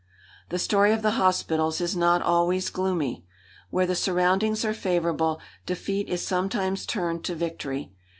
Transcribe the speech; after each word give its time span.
The 0.49 0.57
story 0.57 0.93
of 0.93 1.03
the 1.03 1.11
hospitals 1.11 1.79
is 1.79 1.95
not 1.95 2.23
always 2.23 2.71
gloomy. 2.71 3.23
Where 3.69 3.85
the 3.85 3.93
surroundings 3.93 4.65
are 4.65 4.73
favourable, 4.73 5.39
defeat 5.67 6.09
is 6.09 6.25
sometimes 6.25 6.87
turned 6.87 7.23
to 7.25 7.35
victory. 7.35 7.91